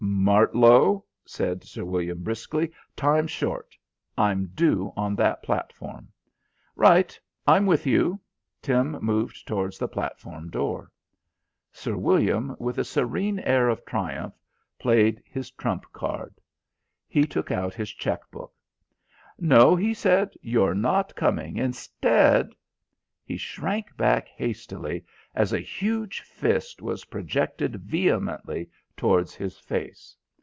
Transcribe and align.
"Martlow," 0.03 1.03
said 1.25 1.63
Sir 1.63 1.83
William 1.85 2.23
briskly, 2.23 2.71
"time's 2.95 3.29
short. 3.31 3.75
I'm 4.17 4.47
due 4.55 4.91
on 4.95 5.15
that 5.15 5.43
platform." 5.43 6.09
"Right, 6.75 7.19
I'm 7.45 7.67
with 7.67 7.85
you." 7.85 8.19
Tim 8.63 8.93
moved 9.01 9.47
towards 9.47 9.77
the 9.77 9.87
platform 9.87 10.49
door. 10.49 10.91
Sir 11.71 11.97
William, 11.97 12.55
with 12.59 12.79
a 12.79 12.83
serene 12.83 13.39
air 13.41 13.69
of 13.69 13.85
triumph, 13.85 14.33
played 14.79 15.21
his 15.25 15.51
trump 15.51 15.85
card. 15.91 16.33
He 17.07 17.25
took 17.25 17.51
out 17.51 17.75
his 17.75 17.91
cheque 17.91 18.29
book. 18.31 18.53
"No," 19.37 19.75
he 19.75 19.93
said. 19.93 20.31
"You're 20.41 20.75
not 20.75 21.15
coming. 21.15 21.57
Instead" 21.57 22.51
He 23.31 23.37
shrank 23.37 23.95
back 23.97 24.27
hastily 24.29 25.05
as 25.35 25.53
a 25.53 25.59
huge 25.59 26.21
fist 26.21 26.81
was 26.81 27.05
projected 27.05 27.75
vehemently 27.77 28.67
towards 28.97 29.33
his 29.33 29.57
face. 29.57 30.15